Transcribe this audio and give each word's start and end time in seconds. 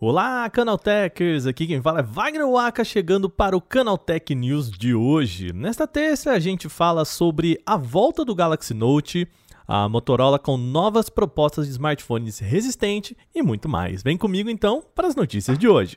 Olá, 0.00 0.48
Canaltechers! 0.48 1.44
Aqui 1.44 1.66
quem 1.66 1.82
fala 1.82 1.98
é 1.98 2.02
Wagner 2.04 2.48
Waka, 2.48 2.84
chegando 2.84 3.28
para 3.28 3.56
o 3.56 3.60
Canaltech 3.60 4.32
News 4.32 4.70
de 4.70 4.94
hoje. 4.94 5.52
Nesta 5.52 5.88
terça 5.88 6.30
a 6.30 6.38
gente 6.38 6.68
fala 6.68 7.04
sobre 7.04 7.60
a 7.66 7.76
volta 7.76 8.24
do 8.24 8.32
Galaxy 8.32 8.72
Note, 8.72 9.26
a 9.66 9.88
Motorola 9.88 10.38
com 10.38 10.56
novas 10.56 11.10
propostas 11.10 11.66
de 11.66 11.72
smartphones 11.72 12.38
resistente 12.38 13.16
e 13.34 13.42
muito 13.42 13.68
mais. 13.68 14.00
Vem 14.00 14.16
comigo 14.16 14.48
então 14.48 14.84
para 14.94 15.08
as 15.08 15.16
notícias 15.16 15.58
de 15.58 15.66
hoje. 15.66 15.96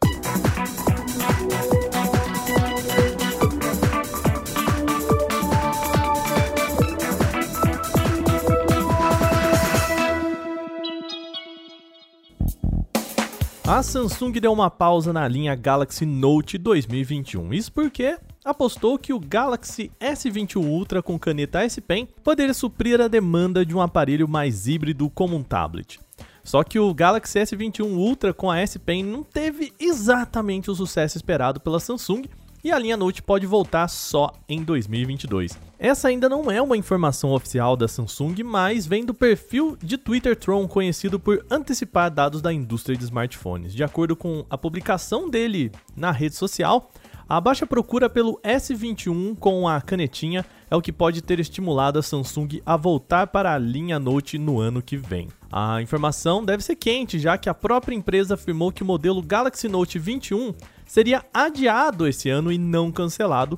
A 13.72 13.82
Samsung 13.82 14.34
deu 14.34 14.52
uma 14.52 14.70
pausa 14.70 15.14
na 15.14 15.26
linha 15.30 15.56
Galaxy 15.56 16.06
Note 16.06 16.58
2021. 16.58 17.54
Isso 17.54 17.72
porque 17.72 18.18
apostou 18.44 19.00
que 19.00 19.14
o 19.14 19.20
Galaxy 19.20 19.90
S21 19.98 20.58
Ultra 20.58 21.02
com 21.02 21.18
caneta 21.18 21.64
S 21.64 21.80
Pen 21.80 22.06
poderia 22.22 22.54
suprir 22.54 23.00
a 23.00 23.08
demanda 23.08 23.66
de 23.66 23.74
um 23.74 23.80
aparelho 23.80 24.28
mais 24.28 24.68
híbrido 24.68 25.10
como 25.10 25.38
um 25.38 25.42
tablet. 25.42 26.02
Só 26.44 26.66
que 26.66 26.80
o 26.80 26.94
Galaxy 26.94 27.40
S21 27.40 27.96
Ultra 27.96 28.34
com 28.34 28.52
a 28.52 28.60
S 28.60 28.78
Pen 28.78 29.04
não 29.04 29.24
teve 29.24 29.72
exatamente 29.80 30.70
o 30.70 30.76
sucesso 30.76 31.16
esperado 31.16 31.62
pela 31.62 31.80
Samsung 31.80 32.24
e 32.64 32.72
a 32.72 32.80
linha 32.80 32.98
Note 32.98 33.22
pode 33.22 33.46
voltar 33.46 33.88
só 33.88 34.32
em 34.48 34.64
2022. 34.64 35.58
Essa 35.80 36.10
ainda 36.10 36.30
não 36.30 36.52
é 36.52 36.62
uma 36.62 36.78
informação 36.78 37.32
oficial 37.32 37.76
da 37.76 37.88
Samsung, 37.88 38.44
mas 38.44 38.86
vem 38.86 39.04
do 39.04 39.14
perfil 39.14 39.76
de 39.82 39.98
Twitter 39.98 40.36
Tron 40.36 40.68
conhecido 40.68 41.20
por 41.20 41.44
antecipar 41.50 42.12
dados 42.12 42.42
da 42.42 42.54
indústria 42.54 42.96
de 42.96 43.04
smartphones. 43.04 43.74
De 43.74 43.84
acordo 43.84 44.16
com 44.16 44.46
a 44.50 44.58
publicação 44.58 45.30
dele 45.30 45.72
na 45.96 46.12
rede 46.12 46.36
social, 46.36 46.92
a 47.34 47.40
baixa 47.40 47.66
procura 47.66 48.10
pelo 48.10 48.38
S21 48.44 49.38
com 49.40 49.66
a 49.66 49.80
canetinha 49.80 50.46
é 50.70 50.76
o 50.76 50.82
que 50.82 50.92
pode 50.92 51.22
ter 51.22 51.40
estimulado 51.40 51.98
a 51.98 52.02
Samsung 52.02 52.62
a 52.66 52.76
voltar 52.76 53.28
para 53.28 53.54
a 53.54 53.58
linha 53.58 53.98
Note 53.98 54.38
no 54.38 54.60
ano 54.60 54.82
que 54.82 54.98
vem. 54.98 55.30
A 55.50 55.82
informação 55.82 56.44
deve 56.44 56.62
ser 56.62 56.76
quente, 56.76 57.18
já 57.18 57.38
que 57.38 57.48
a 57.48 57.54
própria 57.54 57.96
empresa 57.96 58.34
afirmou 58.34 58.70
que 58.70 58.84
o 58.84 58.86
modelo 58.86 59.22
Galaxy 59.22 59.70
Note 59.70 59.98
21 59.98 60.54
seria 60.86 61.24
adiado 61.34 62.06
esse 62.06 62.30
ano 62.30 62.52
e 62.52 62.58
não 62.58 62.92
cancelado, 62.92 63.58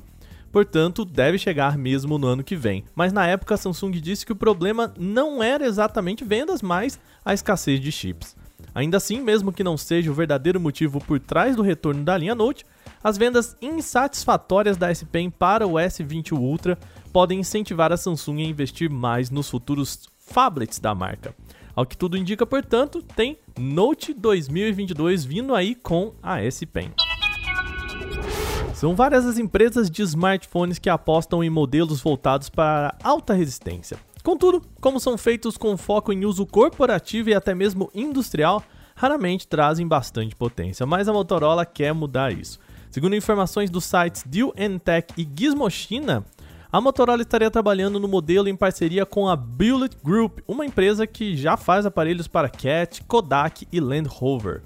portanto, 0.52 1.04
deve 1.04 1.36
chegar 1.36 1.76
mesmo 1.76 2.16
no 2.16 2.28
ano 2.28 2.44
que 2.44 2.54
vem. 2.54 2.84
Mas 2.94 3.12
na 3.12 3.26
época 3.26 3.56
a 3.56 3.58
Samsung 3.58 3.90
disse 4.00 4.24
que 4.24 4.30
o 4.30 4.36
problema 4.36 4.94
não 4.96 5.42
era 5.42 5.66
exatamente 5.66 6.24
vendas, 6.24 6.62
mas 6.62 6.96
a 7.24 7.34
escassez 7.34 7.80
de 7.80 7.90
chips. 7.90 8.36
Ainda 8.72 8.98
assim, 8.98 9.20
mesmo 9.20 9.52
que 9.52 9.64
não 9.64 9.76
seja 9.76 10.12
o 10.12 10.14
verdadeiro 10.14 10.60
motivo 10.60 11.00
por 11.00 11.18
trás 11.18 11.56
do 11.56 11.62
retorno 11.62 12.04
da 12.04 12.16
linha 12.16 12.36
Note, 12.36 12.64
as 13.02 13.18
vendas 13.18 13.56
insatisfatórias 13.60 14.76
da 14.76 14.90
S 14.90 15.04
Pen 15.04 15.30
para 15.30 15.66
o 15.66 15.72
S20 15.74 16.32
Ultra 16.32 16.78
podem 17.12 17.40
incentivar 17.40 17.92
a 17.92 17.96
Samsung 17.96 18.42
a 18.42 18.48
investir 18.48 18.90
mais 18.90 19.30
nos 19.30 19.48
futuros 19.48 20.08
phablets 20.18 20.78
da 20.78 20.94
marca. 20.94 21.34
Ao 21.76 21.84
que 21.84 21.96
tudo 21.96 22.16
indica, 22.16 22.46
portanto, 22.46 23.02
tem 23.14 23.38
Note 23.58 24.14
2022 24.14 25.24
vindo 25.24 25.54
aí 25.54 25.74
com 25.74 26.12
a 26.22 26.42
S 26.42 26.64
Pen. 26.66 26.92
São 28.74 28.94
várias 28.94 29.24
as 29.24 29.38
empresas 29.38 29.90
de 29.90 30.02
smartphones 30.02 30.78
que 30.78 30.90
apostam 30.90 31.42
em 31.42 31.50
modelos 31.50 32.00
voltados 32.00 32.48
para 32.48 32.96
alta 33.02 33.32
resistência. 33.32 33.96
Contudo, 34.22 34.62
como 34.80 34.98
são 34.98 35.16
feitos 35.18 35.56
com 35.56 35.76
foco 35.76 36.12
em 36.12 36.24
uso 36.24 36.46
corporativo 36.46 37.30
e 37.30 37.34
até 37.34 37.54
mesmo 37.54 37.90
industrial, 37.94 38.62
raramente 38.96 39.46
trazem 39.46 39.86
bastante 39.86 40.34
potência, 40.34 40.86
mas 40.86 41.08
a 41.08 41.12
Motorola 41.12 41.66
quer 41.66 41.92
mudar 41.92 42.32
isso. 42.32 42.58
Segundo 42.94 43.16
informações 43.16 43.70
dos 43.70 43.86
sites 43.86 44.22
Deal 44.24 44.54
Tech 44.84 45.12
e 45.18 45.28
Gizmo 45.36 45.68
China, 45.68 46.24
a 46.70 46.80
Motorola 46.80 47.22
estaria 47.22 47.50
trabalhando 47.50 47.98
no 47.98 48.06
modelo 48.06 48.48
em 48.48 48.54
parceria 48.54 49.04
com 49.04 49.28
a 49.28 49.34
Bullet 49.34 49.96
Group, 50.00 50.38
uma 50.46 50.64
empresa 50.64 51.04
que 51.04 51.36
já 51.36 51.56
faz 51.56 51.86
aparelhos 51.86 52.28
para 52.28 52.48
Cat, 52.48 53.02
Kodak 53.02 53.66
e 53.72 53.80
Land 53.80 54.08
Rover. 54.08 54.62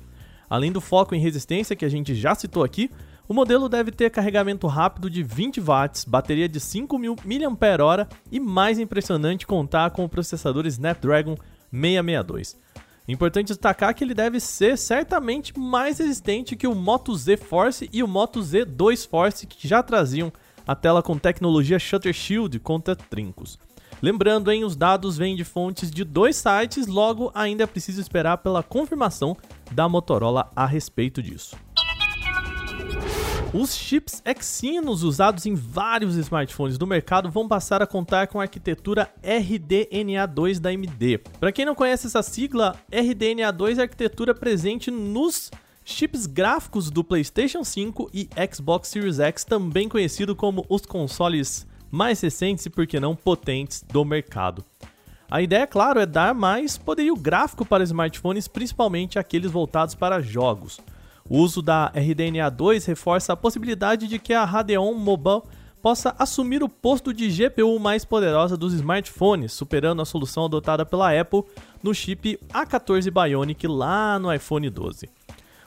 Além 0.47 0.71
do 0.71 0.79
foco 0.79 1.15
em 1.15 1.21
resistência 1.21 1.75
que 1.75 1.87
a 1.87 1.89
gente 1.89 2.15
já 2.15 2.35
citou 2.35 2.63
aqui, 2.63 2.91
o 3.27 3.33
modelo 3.33 3.67
deve 3.67 3.91
ter 3.91 4.11
carregamento 4.11 4.67
rápido 4.67 5.09
de 5.09 5.23
20 5.23 5.59
watts, 5.63 6.05
bateria 6.05 6.51
de 6.51 6.61
5.000 6.61 7.17
mAh 7.25 8.09
e 8.31 8.39
mais 8.39 8.79
impressionante 8.79 9.47
contar 9.47 9.91
com 9.93 10.05
o 10.05 10.09
processador 10.09 10.67
Snapdragon 10.67 11.35
662. 11.73 12.59
Importante 13.09 13.49
destacar 13.49 13.95
que 13.95 14.05
ele 14.05 14.13
deve 14.13 14.39
ser 14.39 14.77
certamente 14.77 15.59
mais 15.59 15.99
resistente 15.99 16.55
que 16.55 16.67
o 16.67 16.75
Moto 16.75 17.17
Z 17.17 17.39
Force 17.39 17.89
e 17.91 18.03
o 18.03 18.09
Moto 18.09 18.41
Z2 18.41 19.09
Force 19.09 19.47
que 19.47 19.67
já 19.67 19.83
traziam 19.83 20.31
a 20.67 20.75
tela 20.75 21.03
com 21.03 21.17
tecnologia 21.17 21.79
Shutter 21.79 22.13
Shield 22.13 22.59
contra 22.61 22.95
trincos. 22.95 23.59
Lembrando, 24.03 24.53
hein, 24.53 24.63
os 24.63 24.77
dados 24.77 25.17
vêm 25.17 25.35
de 25.35 25.43
fontes 25.43 25.91
de 25.91 26.05
dois 26.05 26.37
sites, 26.37 26.87
logo 26.87 27.33
ainda 27.35 27.65
é 27.65 27.67
preciso 27.67 28.01
esperar 28.01 28.37
pela 28.39 28.63
confirmação 28.63 29.35
da 29.73 29.89
Motorola 29.89 30.53
a 30.55 30.67
respeito 30.67 31.23
disso. 31.23 31.57
Os 33.53 33.75
chips 33.75 34.23
Exynos 34.27 35.03
usados 35.03 35.47
em 35.47 35.55
vários 35.55 36.17
smartphones 36.17 36.77
do 36.77 36.87
mercado 36.87 37.31
vão 37.31 37.49
passar 37.49 37.81
a 37.81 37.87
contar 37.87 38.27
com 38.27 38.39
a 38.39 38.43
arquitetura 38.43 39.11
RDNA2 39.25 40.61
da 40.61 40.69
AMD. 40.69 41.19
Para 41.41 41.51
quem 41.51 41.65
não 41.65 41.75
conhece 41.75 42.07
essa 42.07 42.23
sigla, 42.23 42.79
RDNA2 42.93 43.79
é 43.79 43.81
a 43.81 43.83
arquitetura 43.85 44.35
presente 44.35 44.91
nos 44.91 45.51
chips 45.83 46.27
gráficos 46.27 46.91
do 46.91 47.03
PlayStation 47.03 47.65
5 47.65 48.11
e 48.13 48.29
Xbox 48.55 48.89
Series 48.89 49.19
X, 49.19 49.45
também 49.45 49.89
conhecido 49.89 50.37
como 50.37 50.67
os 50.69 50.83
consoles 50.83 51.67
mais 51.91 52.21
recentes 52.21 52.67
e, 52.67 52.71
por 52.71 52.87
que 52.87 53.01
não, 53.01 53.17
potentes 53.17 53.83
do 53.83 54.05
mercado. 54.05 54.63
A 55.31 55.41
ideia, 55.41 55.67
claro, 55.67 55.99
é 55.99 56.05
dar 56.05 56.35
mais 56.35 56.77
poderio 56.77 57.17
gráfico 57.17 57.65
para 57.65 57.83
smartphones, 57.83 58.47
principalmente 58.47 59.19
aqueles 59.19 59.51
voltados 59.51 59.95
para 59.95 60.21
jogos. 60.21 60.79
O 61.31 61.39
uso 61.39 61.61
da 61.61 61.93
RDNA2 61.95 62.87
reforça 62.87 63.35
a 63.35 63.37
possibilidade 63.37 64.07
de 64.07 64.19
que 64.19 64.33
a 64.33 64.45
Radeon 64.45 64.95
Mobile 64.95 65.43
possa 65.83 66.15
assumir 66.19 66.63
o 66.63 66.69
posto 66.69 67.13
de 67.13 67.29
GPU 67.29 67.79
mais 67.79 68.05
poderosa 68.05 68.57
dos 68.57 68.73
smartphones, 68.73 69.53
superando 69.53 70.01
a 70.01 70.07
solução 70.07 70.47
adotada 70.47 70.87
pela 70.87 71.19
Apple 71.19 71.45
no 71.83 71.95
chip 71.95 72.39
A14 72.53 73.11
Bionic 73.11 73.67
lá 73.67 74.19
no 74.19 74.33
iPhone 74.33 74.69
12. 74.71 75.09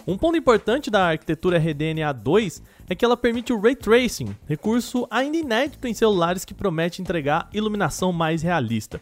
Um 0.07 0.17
ponto 0.17 0.35
importante 0.35 0.89
da 0.89 1.09
arquitetura 1.09 1.61
RDNA2 1.61 2.63
é 2.89 2.95
que 2.95 3.05
ela 3.05 3.15
permite 3.15 3.53
o 3.53 3.61
Ray 3.61 3.75
Tracing, 3.75 4.35
recurso 4.47 5.07
ainda 5.11 5.37
inédito 5.37 5.87
em 5.87 5.93
celulares 5.93 6.43
que 6.43 6.55
promete 6.55 7.01
entregar 7.01 7.47
iluminação 7.53 8.11
mais 8.11 8.41
realista. 8.41 8.99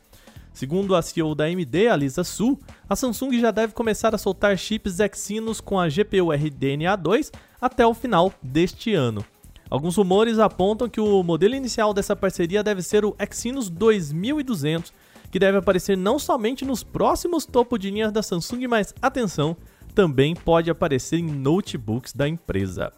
Segundo 0.60 0.94
a 0.94 1.02
CEO 1.02 1.34
da 1.34 1.46
AMD, 1.46 1.88
a 1.90 1.96
Lisa 1.96 2.22
Su, 2.22 2.60
a 2.90 2.94
Samsung 2.94 3.40
já 3.40 3.50
deve 3.50 3.72
começar 3.72 4.14
a 4.14 4.18
soltar 4.18 4.58
chips 4.58 5.00
Exynos 5.00 5.62
com 5.62 5.80
a 5.80 5.88
GPU 5.88 6.34
RDNA2 6.34 7.32
até 7.62 7.88
o 7.88 7.94
final 7.94 8.34
deste 8.44 8.94
ano. 8.94 9.24
Alguns 9.70 9.96
rumores 9.96 10.38
apontam 10.38 10.90
que 10.90 11.00
o 11.00 11.24
modelo 11.24 11.56
inicial 11.56 11.94
dessa 11.94 12.14
parceria 12.14 12.62
deve 12.62 12.82
ser 12.82 13.06
o 13.06 13.16
Exynos 13.18 13.70
2200, 13.70 14.92
que 15.32 15.40
deve 15.40 15.58
aparecer 15.58 15.96
não 15.96 16.20
somente 16.20 16.66
nos 16.66 16.84
próximos 16.84 17.46
topo 17.46 17.78
de 17.78 17.90
linha 17.90 18.12
da 18.12 18.22
Samsung, 18.22 18.68
mas 18.68 18.94
atenção, 19.02 19.56
também 19.96 20.36
pode 20.36 20.70
aparecer 20.70 21.20
em 21.20 21.24
notebooks 21.24 22.12
da 22.12 22.28
empresa. 22.28 22.92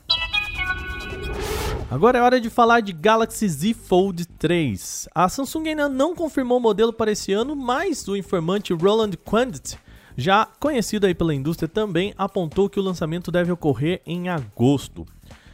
Agora 1.91 2.17
é 2.17 2.21
hora 2.21 2.39
de 2.39 2.49
falar 2.49 2.79
de 2.79 2.93
Galaxy 2.93 3.49
Z 3.49 3.73
Fold 3.73 4.25
3. 4.25 5.09
A 5.13 5.27
Samsung 5.27 5.67
ainda 5.67 5.89
não 5.89 6.15
confirmou 6.15 6.57
o 6.57 6.61
modelo 6.61 6.93
para 6.93 7.11
esse 7.11 7.33
ano, 7.33 7.53
mas 7.53 8.07
o 8.07 8.15
informante 8.15 8.71
Roland 8.71 9.11
Quandit, 9.25 9.77
já 10.15 10.45
conhecido 10.57 11.05
aí 11.05 11.13
pela 11.13 11.35
indústria, 11.35 11.67
também 11.67 12.13
apontou 12.17 12.69
que 12.69 12.79
o 12.79 12.81
lançamento 12.81 13.29
deve 13.29 13.51
ocorrer 13.51 14.01
em 14.05 14.29
agosto. 14.29 15.05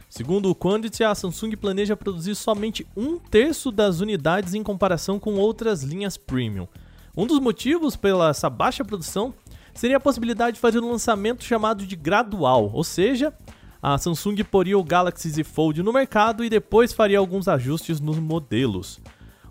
Segundo 0.08 0.48
o 0.48 0.54
Quandit, 0.54 1.02
a 1.02 1.12
Samsung 1.12 1.56
planeja 1.56 1.96
produzir 1.96 2.36
somente 2.36 2.86
um 2.96 3.18
terço 3.18 3.72
das 3.72 3.98
unidades 3.98 4.54
em 4.54 4.62
comparação 4.62 5.18
com 5.18 5.34
outras 5.34 5.82
linhas 5.82 6.16
premium. 6.16 6.68
Um 7.16 7.26
dos 7.26 7.40
motivos 7.40 7.96
pela 7.96 8.30
essa 8.30 8.48
baixa 8.48 8.84
produção 8.84 9.34
seria 9.74 9.96
a 9.96 10.00
possibilidade 10.00 10.54
de 10.54 10.60
fazer 10.60 10.78
um 10.78 10.92
lançamento 10.92 11.42
chamado 11.42 11.84
de 11.84 11.96
gradual, 11.96 12.70
ou 12.72 12.84
seja, 12.84 13.34
a 13.82 13.96
Samsung 13.96 14.42
poria 14.44 14.78
o 14.78 14.84
Galaxy 14.84 15.28
Z 15.30 15.44
Fold 15.44 15.82
no 15.82 15.92
mercado 15.92 16.44
e 16.44 16.50
depois 16.50 16.92
faria 16.92 17.18
alguns 17.18 17.46
ajustes 17.48 18.00
nos 18.00 18.18
modelos. 18.18 19.00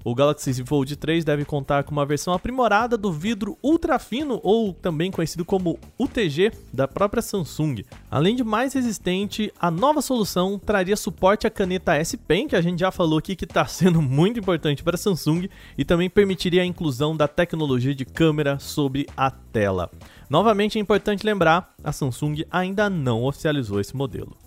O 0.08 0.16
Galaxy 0.16 0.64
Fold 0.64 0.96
3 0.96 1.26
deve 1.26 1.44
contar 1.44 1.84
com 1.84 1.92
uma 1.92 2.06
versão 2.06 2.34
aprimorada 2.34 2.96
do 2.96 3.12
vidro 3.12 3.58
ultra 3.62 4.00
fino, 4.00 4.40
ou 4.42 4.72
também 4.72 5.12
conhecido 5.12 5.44
como 5.44 5.78
UTG, 6.00 6.54
da 6.72 6.88
própria 6.88 7.22
Samsung. 7.22 7.84
Além 8.10 8.34
de 8.34 8.42
mais 8.42 8.74
resistente, 8.74 9.52
a 9.60 9.70
nova 9.70 10.02
solução 10.02 10.58
traria 10.58 10.96
suporte 10.96 11.46
à 11.46 11.50
caneta 11.50 11.94
S 11.94 12.16
Pen, 12.16 12.48
que 12.48 12.56
a 12.56 12.62
gente 12.62 12.80
já 12.80 12.90
falou 12.90 13.20
aqui 13.20 13.36
que 13.36 13.44
está 13.44 13.66
sendo 13.68 14.02
muito 14.02 14.40
importante 14.40 14.82
para 14.82 14.96
a 14.96 14.98
Samsung, 14.98 15.50
e 15.78 15.84
também 15.84 16.10
permitiria 16.10 16.62
a 16.62 16.66
inclusão 16.66 17.14
da 17.14 17.28
tecnologia 17.28 17.94
de 17.94 18.06
câmera 18.06 18.60
sobre 18.60 19.08
a 19.18 19.30
tela. 19.30 19.92
Novamente 20.30 20.78
é 20.78 20.82
importante 20.82 21.26
lembrar, 21.26 21.76
a 21.84 21.92
Samsung 21.92 22.46
ainda 22.50 22.90
não 22.90 23.26
oficializou 23.26 23.82
esse 23.82 23.94
modelo. 23.94 24.38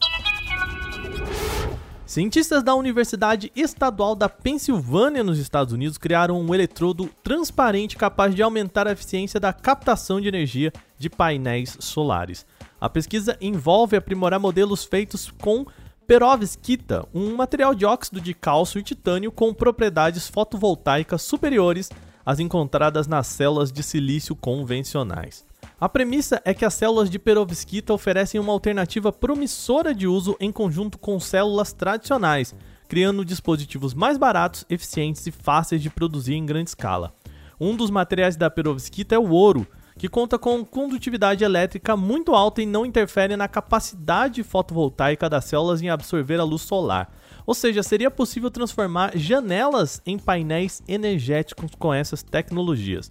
Cientistas 2.10 2.64
da 2.64 2.74
Universidade 2.74 3.52
Estadual 3.54 4.16
da 4.16 4.28
Pensilvânia, 4.28 5.22
nos 5.22 5.38
Estados 5.38 5.72
Unidos, 5.72 5.96
criaram 5.96 6.40
um 6.40 6.52
eletrodo 6.52 7.08
transparente 7.22 7.96
capaz 7.96 8.34
de 8.34 8.42
aumentar 8.42 8.88
a 8.88 8.90
eficiência 8.90 9.38
da 9.38 9.52
captação 9.52 10.20
de 10.20 10.26
energia 10.26 10.72
de 10.98 11.08
painéis 11.08 11.76
solares. 11.78 12.44
A 12.80 12.88
pesquisa 12.88 13.38
envolve 13.40 13.96
aprimorar 13.96 14.40
modelos 14.40 14.82
feitos 14.82 15.32
com 15.40 15.64
perovskita, 16.04 17.06
um 17.14 17.36
material 17.36 17.76
de 17.76 17.86
óxido 17.86 18.20
de 18.20 18.34
cálcio 18.34 18.80
e 18.80 18.82
titânio 18.82 19.30
com 19.30 19.54
propriedades 19.54 20.26
fotovoltaicas 20.26 21.22
superiores 21.22 21.90
às 22.26 22.40
encontradas 22.40 23.06
nas 23.06 23.28
células 23.28 23.70
de 23.70 23.84
silício 23.84 24.34
convencionais. 24.34 25.48
A 25.80 25.88
premissa 25.88 26.42
é 26.44 26.52
que 26.52 26.66
as 26.66 26.74
células 26.74 27.08
de 27.08 27.18
perovskita 27.18 27.94
oferecem 27.94 28.38
uma 28.38 28.52
alternativa 28.52 29.10
promissora 29.10 29.94
de 29.94 30.06
uso 30.06 30.36
em 30.38 30.52
conjunto 30.52 30.98
com 30.98 31.18
células 31.18 31.72
tradicionais, 31.72 32.54
criando 32.86 33.24
dispositivos 33.24 33.94
mais 33.94 34.18
baratos, 34.18 34.66
eficientes 34.68 35.26
e 35.26 35.30
fáceis 35.30 35.80
de 35.80 35.88
produzir 35.88 36.34
em 36.34 36.44
grande 36.44 36.68
escala. 36.68 37.14
Um 37.58 37.74
dos 37.74 37.88
materiais 37.88 38.36
da 38.36 38.50
perovskita 38.50 39.14
é 39.14 39.18
o 39.18 39.30
ouro, 39.30 39.66
que 39.96 40.06
conta 40.06 40.38
com 40.38 40.62
condutividade 40.66 41.44
elétrica 41.44 41.96
muito 41.96 42.34
alta 42.34 42.60
e 42.60 42.66
não 42.66 42.84
interfere 42.84 43.34
na 43.34 43.48
capacidade 43.48 44.42
fotovoltaica 44.42 45.30
das 45.30 45.46
células 45.46 45.80
em 45.80 45.88
absorver 45.88 46.38
a 46.38 46.44
luz 46.44 46.60
solar. 46.60 47.10
Ou 47.46 47.54
seja, 47.54 47.82
seria 47.82 48.10
possível 48.10 48.50
transformar 48.50 49.16
janelas 49.16 50.02
em 50.04 50.18
painéis 50.18 50.82
energéticos 50.86 51.70
com 51.78 51.92
essas 51.94 52.22
tecnologias. 52.22 53.10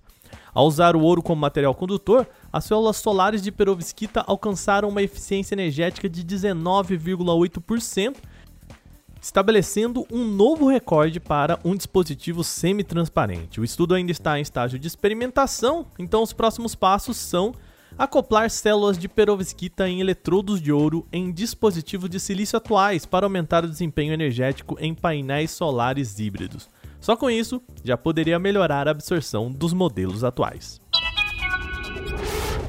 Ao 0.54 0.66
usar 0.66 0.96
o 0.96 1.02
ouro 1.02 1.22
como 1.22 1.42
material 1.42 1.76
condutor, 1.76 2.28
as 2.52 2.66
células 2.66 2.98
solares 2.98 3.42
de 3.42 3.52
perovskita 3.52 4.24
alcançaram 4.26 4.90
uma 4.90 5.02
eficiência 5.02 5.56
energética 5.56 6.10
de 6.10 6.24
19,8%, 6.24 8.16
estabelecendo 9.22 10.06
um 10.12 10.24
novo 10.26 10.68
recorde 10.68 11.20
para 11.20 11.60
um 11.64 11.76
dispositivo 11.76 12.44
semi-transparente. 12.44 13.60
O 13.60 13.64
estudo 13.64 13.94
ainda 13.94 14.12
está 14.12 14.40
em 14.40 14.42
estágio 14.42 14.80
de 14.80 14.88
experimentação, 14.88 15.86
então 15.98 16.24
os 16.24 16.34
próximos 16.34 16.74
passos 16.74 17.18
são 17.18 17.54
acoplar 17.98 18.50
células 18.50 18.98
de 18.98 19.10
perovskita 19.10 19.90
em 19.90 20.00
eletrodos 20.00 20.62
de 20.62 20.72
ouro 20.72 21.06
em 21.12 21.32
dispositivos 21.32 22.10
de 22.10 22.20
silício 22.20 22.56
atuais 22.56 23.06
para 23.06 23.26
aumentar 23.26 23.66
o 23.66 23.70
desempenho 23.70 24.14
energético 24.14 24.78
em 24.80 24.94
painéis 24.94 25.52
solares 25.52 26.18
híbridos. 26.18 26.70
Só 27.00 27.16
com 27.16 27.30
isso, 27.30 27.62
já 27.84 27.98
poderia 27.98 28.38
melhorar 28.38 28.88
a 28.88 28.92
absorção 28.92 29.52
dos 29.52 29.74
modelos 29.74 30.24
atuais. 30.24 30.82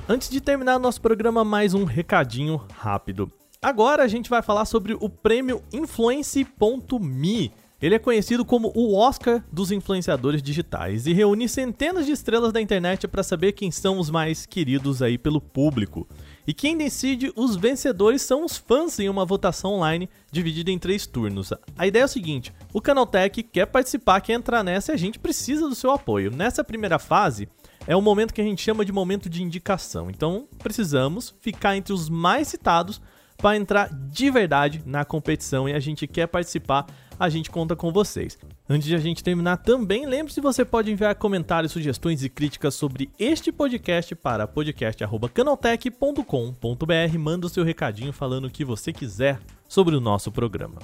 Antes 0.08 0.28
de 0.28 0.40
terminar 0.40 0.78
nosso 0.78 1.00
programa, 1.00 1.44
mais 1.44 1.74
um 1.74 1.84
recadinho 1.84 2.60
rápido. 2.72 3.30
Agora 3.62 4.02
a 4.02 4.08
gente 4.08 4.30
vai 4.30 4.42
falar 4.42 4.64
sobre 4.64 4.96
o 4.98 5.08
prêmio 5.08 5.62
Influence.me. 5.72 7.52
Ele 7.82 7.94
é 7.94 7.98
conhecido 7.98 8.44
como 8.44 8.72
o 8.74 8.94
Oscar 8.94 9.44
dos 9.50 9.70
influenciadores 9.70 10.42
digitais 10.42 11.06
e 11.06 11.12
reúne 11.12 11.48
centenas 11.48 12.06
de 12.06 12.12
estrelas 12.12 12.52
da 12.52 12.60
internet 12.60 13.08
para 13.08 13.22
saber 13.22 13.52
quem 13.52 13.70
são 13.70 13.98
os 13.98 14.10
mais 14.10 14.44
queridos 14.44 15.00
aí 15.00 15.16
pelo 15.16 15.40
público. 15.40 16.06
E 16.46 16.54
quem 16.54 16.76
decide 16.76 17.32
os 17.36 17.56
vencedores 17.56 18.22
são 18.22 18.44
os 18.44 18.56
fãs 18.56 18.98
em 18.98 19.08
uma 19.08 19.24
votação 19.24 19.74
online 19.74 20.08
dividida 20.30 20.70
em 20.70 20.78
três 20.78 21.06
turnos. 21.06 21.52
A 21.76 21.86
ideia 21.86 22.02
é 22.02 22.06
o 22.06 22.08
seguinte: 22.08 22.52
o 22.72 22.80
Canaltech 22.80 23.42
quer 23.42 23.66
participar, 23.66 24.20
quer 24.20 24.34
entrar 24.34 24.62
nessa 24.62 24.92
e 24.92 24.94
a 24.94 24.98
gente 24.98 25.18
precisa 25.18 25.68
do 25.68 25.74
seu 25.74 25.90
apoio. 25.90 26.30
Nessa 26.30 26.64
primeira 26.64 26.98
fase, 26.98 27.48
é 27.86 27.96
o 27.96 28.02
momento 28.02 28.34
que 28.34 28.40
a 28.40 28.44
gente 28.44 28.62
chama 28.62 28.84
de 28.84 28.92
momento 28.92 29.28
de 29.28 29.42
indicação. 29.42 30.10
Então, 30.10 30.46
precisamos 30.58 31.34
ficar 31.40 31.76
entre 31.76 31.92
os 31.92 32.08
mais 32.08 32.48
citados 32.48 33.00
para 33.36 33.56
entrar 33.56 33.88
de 33.92 34.30
verdade 34.30 34.82
na 34.84 35.04
competição 35.04 35.68
e 35.68 35.72
a 35.72 35.80
gente 35.80 36.06
quer 36.06 36.26
participar, 36.26 36.86
a 37.20 37.28
gente 37.28 37.48
conta 37.50 37.76
com 37.76 37.92
vocês. 37.92 38.38
Antes 38.66 38.88
de 38.88 38.94
a 38.94 38.98
gente 38.98 39.22
terminar, 39.22 39.58
também 39.58 40.06
lembre-se 40.06 40.40
que 40.40 40.46
você 40.46 40.64
pode 40.64 40.90
enviar 40.90 41.14
comentários, 41.16 41.70
sugestões 41.70 42.24
e 42.24 42.30
críticas 42.30 42.74
sobre 42.74 43.10
este 43.18 43.52
podcast 43.52 44.14
para 44.14 44.48
podcast@canaltech.com.br. 44.48 47.18
Manda 47.18 47.46
o 47.46 47.50
seu 47.50 47.62
recadinho 47.62 48.10
falando 48.10 48.46
o 48.46 48.50
que 48.50 48.64
você 48.64 48.90
quiser 48.90 49.38
sobre 49.68 49.94
o 49.94 50.00
nosso 50.00 50.32
programa. 50.32 50.78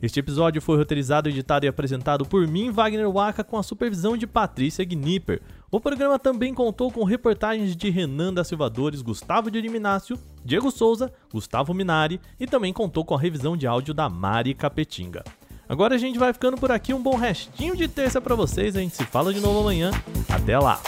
Este 0.00 0.20
episódio 0.20 0.62
foi 0.62 0.78
roteirizado, 0.78 1.28
editado 1.28 1.66
e 1.66 1.68
apresentado 1.68 2.24
por 2.24 2.46
mim, 2.46 2.70
Wagner 2.70 3.10
Waka, 3.10 3.44
com 3.44 3.58
a 3.58 3.62
supervisão 3.62 4.16
de 4.16 4.26
Patrícia 4.26 4.82
Gnipper. 4.84 5.42
O 5.70 5.78
programa 5.80 6.18
também 6.18 6.54
contou 6.54 6.90
com 6.90 7.04
reportagens 7.04 7.76
de 7.76 7.90
Renan 7.90 8.32
da 8.32 8.42
Silvadores, 8.42 9.02
Gustavo 9.02 9.50
de 9.50 9.68
Minácio, 9.68 10.18
Diego 10.44 10.70
Souza, 10.70 11.12
Gustavo 11.32 11.74
Minari 11.74 12.20
e 12.40 12.46
também 12.46 12.72
contou 12.72 13.04
com 13.04 13.14
a 13.14 13.20
revisão 13.20 13.54
de 13.54 13.66
áudio 13.66 13.92
da 13.92 14.08
Mari 14.08 14.54
Capetinga. 14.54 15.22
Agora 15.68 15.94
a 15.94 15.98
gente 15.98 16.18
vai 16.18 16.32
ficando 16.32 16.56
por 16.56 16.70
aqui, 16.70 16.92
um 16.92 17.02
bom 17.02 17.16
restinho 17.16 17.76
de 17.76 17.88
terça 17.88 18.20
para 18.20 18.34
vocês, 18.34 18.76
a 18.76 18.80
gente 18.80 18.96
se 18.96 19.04
fala 19.04 19.32
de 19.32 19.40
novo 19.40 19.60
amanhã. 19.60 19.90
Até 20.28 20.58
lá! 20.58 20.80